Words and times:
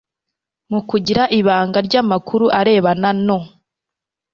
mu 0.71 0.79
kugira 0.89 1.23
ibanga 1.39 1.77
ry 1.87 1.95
amakuru 2.01 2.45
arebana 2.59 3.09
no 3.25 3.37